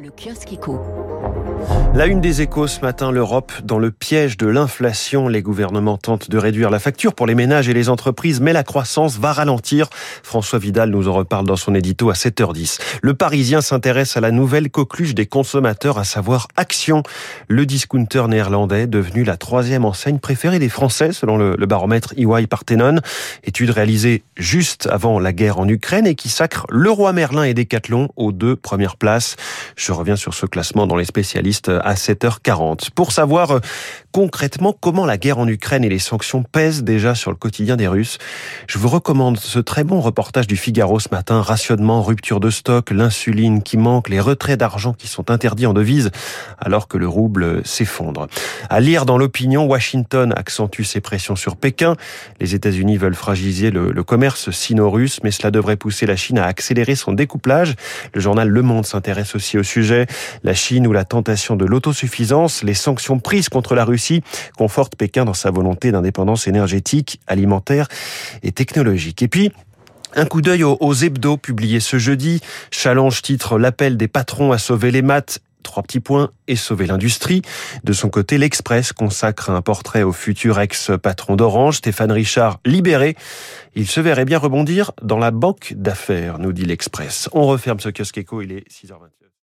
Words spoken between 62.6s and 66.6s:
les sanctions prises contre la Russie confortent Pékin dans sa volonté d'indépendance